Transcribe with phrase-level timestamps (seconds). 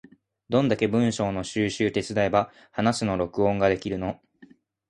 [0.49, 4.19] どんだけ文章の収集手伝えば話すの録音ができるの？